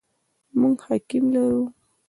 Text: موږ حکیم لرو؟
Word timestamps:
موږ 0.59 0.77
حکیم 0.87 1.25
لرو؟ 1.33 1.61